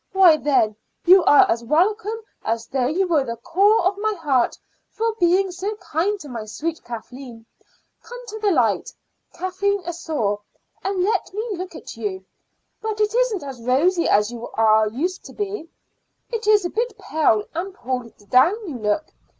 [0.13, 0.75] Why, then,
[1.05, 4.57] you are as welcome as though you were the core of my heart
[4.89, 7.45] for being so kind to my sweet Kathleen.
[8.01, 8.91] Come to the light,
[9.31, 10.39] Kathleen asthore,
[10.83, 12.25] and let me look at you.
[12.81, 15.69] But it isn't as rosy you are as you used to be.
[16.31, 19.05] It's a bit pale and pulled down you look.